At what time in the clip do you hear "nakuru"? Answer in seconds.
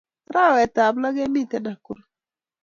1.65-2.01